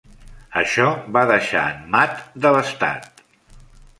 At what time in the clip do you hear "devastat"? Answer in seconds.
2.47-3.25